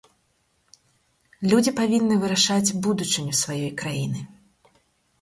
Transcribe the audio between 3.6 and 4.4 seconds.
краіны.